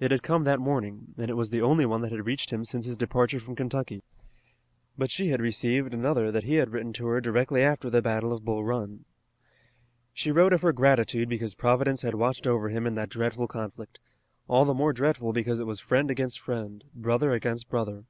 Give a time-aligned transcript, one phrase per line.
[0.00, 2.64] It had come that morning, and it was the only one that had reached him
[2.64, 4.02] since his departure from Kentucky.
[4.98, 8.32] But she had received another that he had written to her directly after the Battle
[8.32, 9.04] of Bull Run.
[10.12, 14.00] She wrote of her gratitude because Providence had watched over him in that dreadful conflict,
[14.48, 18.02] all the more dreadful because it was friend against friend, brother against brother.